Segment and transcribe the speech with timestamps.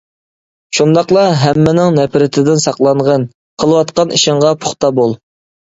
[0.77, 3.29] شۇنداقلا ھەممىنىڭ نەپرىتىدىن ساقلانغىن.
[3.63, 5.21] قىلىۋاتقان ئىشىڭغا پۇختا بول.